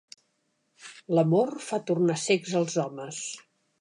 [1.17, 3.21] L'amor fa tornar cecs els homes.